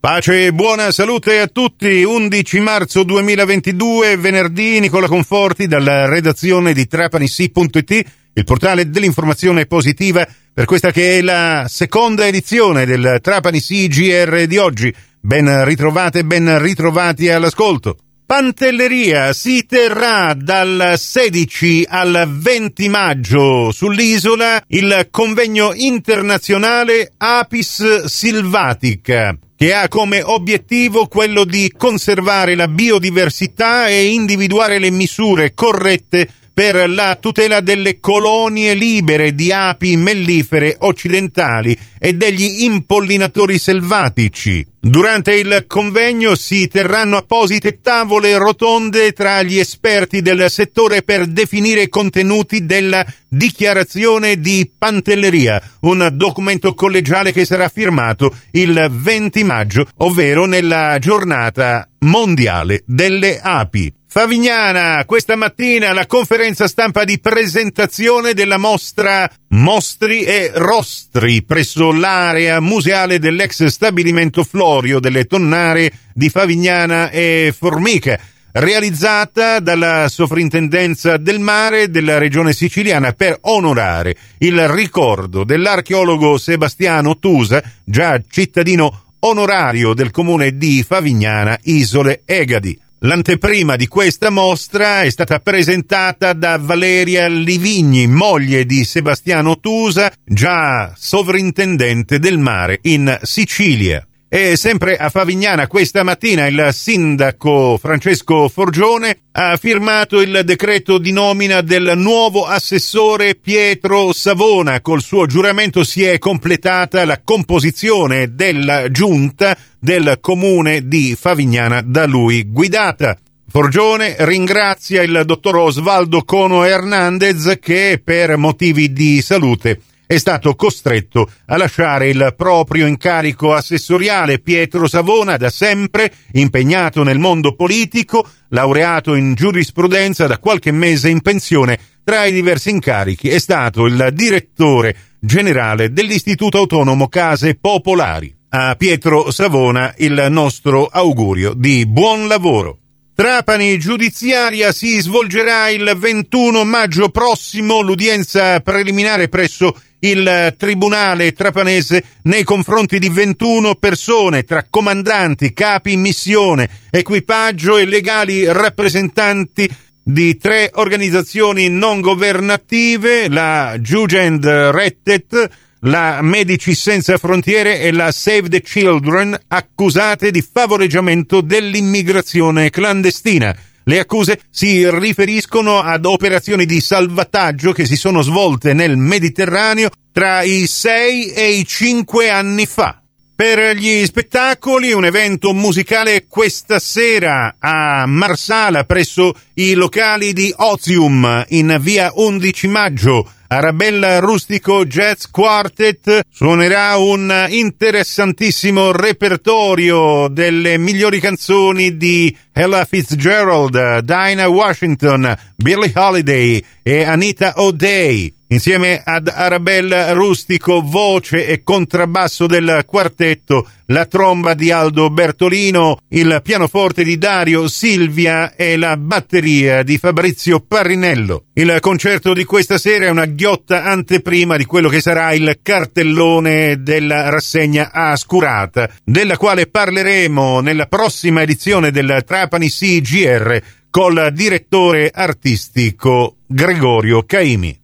Pace 0.00 0.46
e 0.46 0.52
buona 0.52 0.92
salute 0.92 1.40
a 1.40 1.48
tutti. 1.48 2.04
11 2.04 2.60
marzo 2.60 3.02
2022, 3.02 4.16
venerdì, 4.16 4.78
Nicola 4.78 5.08
Conforti 5.08 5.66
dalla 5.66 6.06
redazione 6.06 6.72
di 6.72 6.86
trapanissi.it, 6.86 8.04
il 8.32 8.44
portale 8.44 8.90
dell'informazione 8.90 9.66
positiva 9.66 10.24
per 10.54 10.66
questa 10.66 10.92
che 10.92 11.18
è 11.18 11.20
la 11.20 11.66
seconda 11.68 12.28
edizione 12.28 12.86
del 12.86 13.18
Trapani 13.20 13.58
GR 13.58 14.46
di 14.46 14.56
oggi. 14.56 14.94
Ben 15.18 15.64
ritrovate, 15.64 16.24
ben 16.24 16.62
ritrovati 16.62 17.28
all'ascolto. 17.28 17.96
Pantelleria 18.28 19.32
si 19.32 19.64
terrà 19.64 20.34
dal 20.34 20.96
16 20.98 21.86
al 21.88 22.28
20 22.30 22.88
maggio 22.90 23.72
sull'isola 23.72 24.64
il 24.66 25.08
convegno 25.10 25.72
internazionale 25.72 27.12
Apis 27.16 28.04
Silvatica 28.04 29.34
che 29.56 29.72
ha 29.72 29.88
come 29.88 30.20
obiettivo 30.22 31.06
quello 31.06 31.44
di 31.44 31.72
conservare 31.74 32.54
la 32.54 32.68
biodiversità 32.68 33.88
e 33.88 34.12
individuare 34.12 34.78
le 34.78 34.90
misure 34.90 35.54
corrette 35.54 36.28
per 36.58 36.90
la 36.90 37.16
tutela 37.20 37.60
delle 37.60 38.00
colonie 38.00 38.74
libere 38.74 39.32
di 39.32 39.52
api 39.52 39.96
mellifere 39.96 40.74
occidentali 40.80 41.78
e 42.00 42.14
degli 42.14 42.64
impollinatori 42.64 43.60
selvatici. 43.60 44.66
Durante 44.80 45.34
il 45.34 45.66
convegno 45.68 46.34
si 46.34 46.66
terranno 46.66 47.18
apposite 47.18 47.80
tavole 47.80 48.36
rotonde 48.38 49.12
tra 49.12 49.40
gli 49.44 49.56
esperti 49.56 50.20
del 50.20 50.50
settore 50.50 51.02
per 51.02 51.28
definire 51.28 51.82
i 51.82 51.88
contenuti 51.88 52.66
della 52.66 53.06
dichiarazione 53.28 54.40
di 54.40 54.68
Pantelleria, 54.76 55.62
un 55.82 56.10
documento 56.12 56.74
collegiale 56.74 57.30
che 57.30 57.44
sarà 57.44 57.68
firmato 57.68 58.34
il 58.50 58.88
20 58.90 59.44
maggio, 59.44 59.86
ovvero 59.98 60.44
nella 60.46 60.98
giornata 60.98 61.88
mondiale 62.00 62.82
delle 62.84 63.38
api. 63.40 63.97
Favignana, 64.18 65.04
questa 65.04 65.36
mattina 65.36 65.92
la 65.92 66.04
conferenza 66.06 66.66
stampa 66.66 67.04
di 67.04 67.20
presentazione 67.20 68.34
della 68.34 68.58
mostra 68.58 69.30
Mostri 69.50 70.24
e 70.24 70.50
Rostri 70.54 71.44
presso 71.44 71.92
l'area 71.92 72.58
museale 72.58 73.20
dell'ex 73.20 73.66
stabilimento 73.66 74.42
Florio 74.42 74.98
delle 74.98 75.26
Tonnare 75.26 75.92
di 76.12 76.30
Favignana 76.30 77.10
e 77.10 77.54
Formica 77.56 78.18
realizzata 78.50 79.60
dalla 79.60 80.08
Sovrintendenza 80.08 81.16
del 81.16 81.38
Mare 81.38 81.88
della 81.88 82.18
Regione 82.18 82.52
Siciliana 82.52 83.12
per 83.12 83.38
onorare 83.42 84.16
il 84.38 84.66
ricordo 84.66 85.44
dell'archeologo 85.44 86.38
Sebastiano 86.38 87.20
Tusa, 87.20 87.62
già 87.84 88.20
cittadino 88.28 89.04
onorario 89.20 89.94
del 89.94 90.10
comune 90.10 90.56
di 90.56 90.84
Favignana, 90.84 91.56
Isole 91.62 92.22
Egadi. 92.24 92.86
L'anteprima 93.02 93.76
di 93.76 93.86
questa 93.86 94.28
mostra 94.28 95.02
è 95.02 95.10
stata 95.10 95.38
presentata 95.38 96.32
da 96.32 96.58
Valeria 96.58 97.28
Livigni, 97.28 98.08
moglie 98.08 98.66
di 98.66 98.82
Sebastiano 98.82 99.60
Tusa, 99.60 100.12
già 100.24 100.92
sovrintendente 100.96 102.18
del 102.18 102.38
mare 102.38 102.80
in 102.82 103.16
Sicilia. 103.22 104.07
E 104.30 104.56
sempre 104.56 104.98
a 104.98 105.08
Favignana 105.08 105.66
questa 105.66 106.02
mattina 106.02 106.46
il 106.48 106.68
sindaco 106.72 107.78
Francesco 107.80 108.50
Forgione 108.50 109.20
ha 109.32 109.56
firmato 109.56 110.20
il 110.20 110.42
decreto 110.44 110.98
di 110.98 111.12
nomina 111.12 111.62
del 111.62 111.94
nuovo 111.96 112.44
assessore 112.44 113.36
Pietro 113.36 114.12
Savona. 114.12 114.82
Col 114.82 115.00
suo 115.00 115.24
giuramento 115.24 115.82
si 115.82 116.02
è 116.02 116.18
completata 116.18 117.06
la 117.06 117.22
composizione 117.24 118.34
della 118.34 118.90
giunta 118.90 119.56
del 119.78 120.18
comune 120.20 120.86
di 120.86 121.16
Favignana 121.18 121.80
da 121.80 122.04
lui 122.04 122.44
guidata. 122.44 123.16
Forgione 123.50 124.14
ringrazia 124.18 125.00
il 125.00 125.22
dottor 125.24 125.56
Osvaldo 125.56 126.22
Cono 126.24 126.64
Hernandez 126.64 127.56
che 127.58 127.98
per 128.04 128.36
motivi 128.36 128.92
di 128.92 129.22
salute 129.22 129.80
è 130.08 130.16
stato 130.16 130.54
costretto 130.54 131.30
a 131.48 131.58
lasciare 131.58 132.08
il 132.08 132.32
proprio 132.34 132.86
incarico 132.86 133.52
assessoriale. 133.52 134.38
Pietro 134.38 134.88
Savona, 134.88 135.36
da 135.36 135.50
sempre 135.50 136.10
impegnato 136.32 137.02
nel 137.02 137.18
mondo 137.18 137.54
politico, 137.54 138.26
laureato 138.48 139.14
in 139.14 139.34
giurisprudenza 139.34 140.26
da 140.26 140.38
qualche 140.38 140.72
mese 140.72 141.10
in 141.10 141.20
pensione, 141.20 141.78
tra 142.02 142.24
i 142.24 142.32
diversi 142.32 142.70
incarichi 142.70 143.28
è 143.28 143.38
stato 143.38 143.84
il 143.84 144.08
direttore 144.14 144.96
generale 145.20 145.92
dell'Istituto 145.92 146.56
Autonomo 146.56 147.08
Case 147.08 147.56
Popolari. 147.56 148.34
A 148.48 148.76
Pietro 148.76 149.30
Savona 149.30 149.92
il 149.98 150.28
nostro 150.30 150.86
augurio 150.86 151.52
di 151.52 151.84
buon 151.86 152.28
lavoro. 152.28 152.78
Trapani 153.20 153.80
giudiziaria 153.80 154.70
si 154.70 155.00
svolgerà 155.00 155.70
il 155.70 155.92
21 155.98 156.64
maggio 156.64 157.08
prossimo 157.08 157.80
l'udienza 157.80 158.60
preliminare 158.60 159.28
presso 159.28 159.74
il 159.98 160.54
tribunale 160.56 161.32
trapanese 161.32 162.04
nei 162.22 162.44
confronti 162.44 163.00
di 163.00 163.08
21 163.08 163.74
persone 163.74 164.44
tra 164.44 164.64
comandanti, 164.70 165.52
capi 165.52 165.96
missione, 165.96 166.70
equipaggio 166.92 167.76
e 167.76 167.86
legali 167.86 168.44
rappresentanti 168.44 169.68
di 170.00 170.36
tre 170.36 170.70
organizzazioni 170.74 171.68
non 171.68 172.00
governative, 172.00 173.28
la 173.28 173.74
Jugend 173.80 174.46
Rettet, 174.46 175.50
la 175.80 176.20
Medici 176.22 176.74
Senza 176.74 177.18
Frontiere 177.18 177.80
e 177.80 177.92
la 177.92 178.10
Save 178.10 178.48
the 178.48 178.60
Children, 178.62 179.38
accusate 179.48 180.30
di 180.30 180.42
favoreggiamento 180.42 181.40
dell'immigrazione 181.40 182.70
clandestina. 182.70 183.56
Le 183.84 183.98
accuse 183.98 184.40
si 184.50 184.88
riferiscono 184.90 185.80
ad 185.80 186.04
operazioni 186.04 186.66
di 186.66 186.80
salvataggio 186.80 187.72
che 187.72 187.86
si 187.86 187.96
sono 187.96 188.20
svolte 188.20 188.74
nel 188.74 188.96
Mediterraneo 188.96 189.88
tra 190.12 190.42
i 190.42 190.66
6 190.66 191.30
e 191.30 191.52
i 191.52 191.64
5 191.64 192.28
anni 192.28 192.66
fa. 192.66 193.00
Per 193.34 193.76
gli 193.76 194.04
spettacoli, 194.04 194.92
un 194.92 195.04
evento 195.04 195.54
musicale 195.54 196.26
questa 196.26 196.80
sera 196.80 197.54
a 197.58 198.04
Marsala 198.04 198.82
presso 198.82 199.32
i 199.54 199.74
locali 199.74 200.32
di 200.32 200.52
Ozium 200.56 201.44
in 201.50 201.78
via 201.80 202.10
11 202.12 202.66
maggio. 202.66 203.30
Arabella 203.50 204.18
Rustico 204.18 204.84
Jazz 204.84 205.24
Quartet 205.30 206.20
suonerà 206.30 206.98
un 206.98 207.46
interessantissimo 207.48 208.92
repertorio 208.92 210.28
delle 210.28 210.76
migliori 210.76 211.18
canzoni 211.18 211.96
di 211.96 212.36
Ella 212.52 212.84
Fitzgerald, 212.84 214.00
Dinah 214.00 214.48
Washington, 214.48 215.34
Billie 215.56 215.92
Holiday 215.94 216.62
e 216.82 217.04
Anita 217.04 217.54
O'Day. 217.56 218.37
Insieme 218.50 219.02
ad 219.04 219.28
Arabella 219.28 220.12
Rustico, 220.12 220.80
voce 220.80 221.46
e 221.46 221.62
contrabbasso 221.62 222.46
del 222.46 222.84
quartetto, 222.86 223.68
la 223.88 224.06
tromba 224.06 224.54
di 224.54 224.70
Aldo 224.70 225.10
Bertolino, 225.10 225.98
il 226.08 226.40
pianoforte 226.42 227.04
di 227.04 227.18
Dario 227.18 227.68
Silvia 227.68 228.54
e 228.54 228.78
la 228.78 228.96
batteria 228.96 229.82
di 229.82 229.98
Fabrizio 229.98 230.60
Parrinello. 230.60 231.44
Il 231.52 231.76
concerto 231.80 232.32
di 232.32 232.44
questa 232.44 232.78
sera 232.78 233.04
è 233.04 233.10
una 233.10 233.26
ghiotta 233.26 233.84
anteprima 233.84 234.56
di 234.56 234.64
quello 234.64 234.88
che 234.88 235.02
sarà 235.02 235.34
il 235.34 235.58
cartellone 235.62 236.82
della 236.82 237.28
rassegna 237.28 237.90
Ascurata, 237.92 238.88
della 239.04 239.36
quale 239.36 239.66
parleremo 239.66 240.60
nella 240.60 240.86
prossima 240.86 241.42
edizione 241.42 241.90
del 241.90 242.22
Trapani 242.26 242.70
CGR 242.70 243.60
col 243.90 244.30
direttore 244.32 245.10
artistico 245.12 246.36
Gregorio 246.46 247.24
Caimi. 247.24 247.78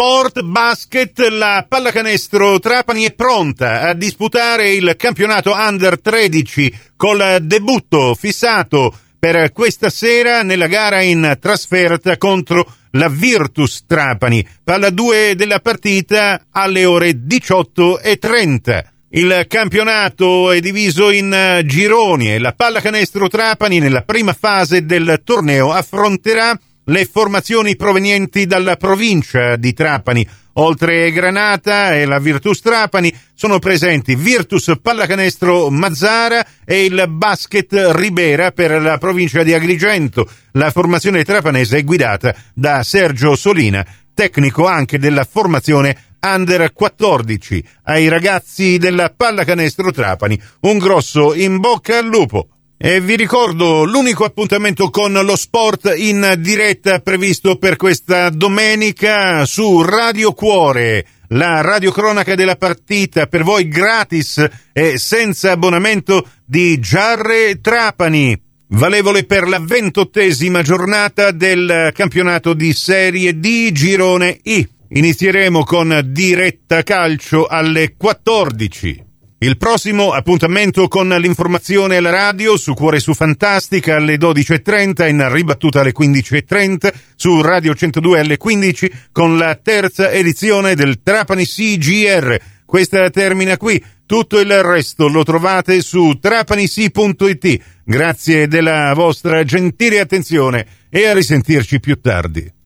Sport 0.00 0.42
basket, 0.42 1.18
la 1.26 1.66
pallacanestro 1.68 2.60
Trapani 2.60 3.02
è 3.02 3.12
pronta 3.14 3.80
a 3.80 3.94
disputare 3.94 4.70
il 4.70 4.94
campionato 4.96 5.52
under 5.52 6.00
13 6.00 6.72
col 6.94 7.38
debutto 7.40 8.14
fissato 8.14 8.96
per 9.18 9.50
questa 9.50 9.90
sera 9.90 10.44
nella 10.44 10.68
gara 10.68 11.00
in 11.00 11.36
trasferta 11.40 12.16
contro 12.16 12.64
la 12.92 13.08
Virtus 13.08 13.86
Trapani. 13.88 14.46
Palla 14.62 14.90
2 14.90 15.34
della 15.34 15.58
partita 15.58 16.44
alle 16.52 16.84
ore 16.84 17.18
18.30. 17.26 18.84
Il 19.10 19.46
campionato 19.48 20.52
è 20.52 20.60
diviso 20.60 21.10
in 21.10 21.62
gironi 21.64 22.32
e 22.32 22.38
la 22.38 22.52
pallacanestro 22.52 23.26
Trapani 23.26 23.80
nella 23.80 24.02
prima 24.02 24.32
fase 24.32 24.86
del 24.86 25.22
torneo 25.24 25.72
affronterà 25.72 26.56
le 26.88 27.04
formazioni 27.04 27.76
provenienti 27.76 28.46
dalla 28.46 28.76
provincia 28.76 29.56
di 29.56 29.72
Trapani. 29.72 30.26
Oltre 30.54 31.12
Granata 31.12 31.94
e 31.94 32.04
la 32.04 32.18
Virtus 32.18 32.60
Trapani 32.60 33.14
sono 33.34 33.58
presenti 33.58 34.16
Virtus 34.16 34.72
Pallacanestro 34.82 35.70
Mazzara 35.70 36.44
e 36.64 36.84
il 36.84 37.04
Basket 37.08 37.90
Ribera 37.92 38.50
per 38.50 38.82
la 38.82 38.98
provincia 38.98 39.42
di 39.42 39.52
Agrigento. 39.52 40.28
La 40.52 40.70
formazione 40.70 41.24
trapanese 41.24 41.78
è 41.78 41.84
guidata 41.84 42.34
da 42.54 42.82
Sergio 42.82 43.36
Solina, 43.36 43.86
tecnico 44.14 44.66
anche 44.66 44.98
della 44.98 45.24
formazione 45.24 45.96
Under 46.20 46.72
14. 46.72 47.64
Ai 47.84 48.08
ragazzi 48.08 48.78
della 48.78 49.12
pallacanestro 49.16 49.92
Trapani, 49.92 50.40
un 50.60 50.78
grosso 50.78 51.34
in 51.34 51.58
bocca 51.58 51.98
al 51.98 52.06
lupo. 52.06 52.48
E 52.80 53.00
vi 53.00 53.16
ricordo 53.16 53.82
l'unico 53.82 54.24
appuntamento 54.24 54.88
con 54.88 55.12
lo 55.12 55.34
sport 55.34 55.92
in 55.96 56.34
diretta 56.38 57.00
previsto 57.00 57.56
per 57.56 57.74
questa 57.74 58.30
domenica 58.30 59.44
su 59.46 59.82
Radio 59.82 60.32
Cuore, 60.32 61.04
la 61.30 61.60
radiocronaca 61.60 62.36
della 62.36 62.54
partita 62.54 63.26
per 63.26 63.42
voi 63.42 63.66
gratis 63.66 64.48
e 64.72 64.96
senza 64.96 65.50
abbonamento 65.50 66.24
di 66.44 66.78
Giarre 66.78 67.60
Trapani, 67.60 68.40
valevole 68.68 69.24
per 69.24 69.48
la 69.48 69.58
ventottesima 69.58 70.62
giornata 70.62 71.32
del 71.32 71.90
campionato 71.92 72.54
di 72.54 72.72
Serie 72.72 73.40
D 73.40 73.72
Girone 73.72 74.38
I. 74.44 74.68
Inizieremo 74.90 75.64
con 75.64 76.00
diretta 76.12 76.84
calcio 76.84 77.46
alle 77.46 77.96
14. 77.96 79.07
Il 79.40 79.56
prossimo 79.56 80.10
appuntamento 80.10 80.88
con 80.88 81.08
l'informazione 81.08 81.98
alla 81.98 82.10
radio 82.10 82.56
su 82.56 82.74
Cuore 82.74 82.98
su 82.98 83.14
Fantastica 83.14 83.94
alle 83.94 84.16
12.30, 84.16 85.08
in 85.08 85.32
ribattuta 85.32 85.78
alle 85.78 85.92
15.30, 85.96 86.92
su 87.14 87.40
Radio 87.40 87.72
102 87.72 88.18
alle 88.18 88.36
15 88.36 88.92
con 89.12 89.38
la 89.38 89.54
terza 89.54 90.10
edizione 90.10 90.74
del 90.74 91.02
Trapani 91.04 91.46
CGR. 91.46 92.36
Questa 92.66 93.08
termina 93.10 93.56
qui, 93.56 93.80
tutto 94.06 94.40
il 94.40 94.60
resto 94.60 95.06
lo 95.06 95.22
trovate 95.22 95.82
su 95.82 96.18
trapanisi.it. 96.20 97.60
Grazie 97.84 98.48
della 98.48 98.92
vostra 98.92 99.44
gentile 99.44 100.00
attenzione 100.00 100.66
e 100.90 101.06
a 101.06 101.12
risentirci 101.12 101.78
più 101.78 102.00
tardi. 102.00 102.56